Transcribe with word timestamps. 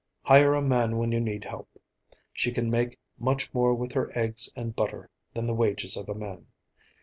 Hire 0.23 0.55
a 0.55 0.63
man 0.63 0.97
when 0.97 1.11
you 1.11 1.19
need 1.19 1.43
help. 1.43 1.69
She 2.33 2.51
can 2.51 2.71
make 2.71 2.97
much 3.19 3.53
more 3.53 3.75
with 3.75 3.91
her 3.91 4.09
eggs 4.17 4.51
and 4.55 4.75
butter 4.75 5.11
than 5.35 5.45
the 5.45 5.53
wages 5.53 5.95
of 5.95 6.09
a 6.09 6.15
man. 6.15 6.47